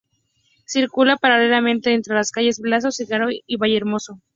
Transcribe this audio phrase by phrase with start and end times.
[0.65, 4.19] Circula paralelamente entre las calles Blasco de Garay y Vallehermoso.